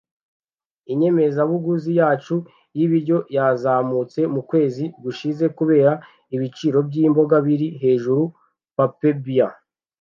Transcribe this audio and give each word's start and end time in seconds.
Inyemezabuguzi 0.93 1.91
yacu 2.01 2.35
y'ibiryo 2.77 3.17
yazamutse 3.35 4.19
mu 4.33 4.41
kwezi 4.49 4.83
gushize 5.03 5.45
kubera 5.57 5.91
ibiciro 6.35 6.77
by'imboga 6.87 7.35
biri 7.47 7.67
hejuru. 7.83 8.23
(papabear) 8.75 9.51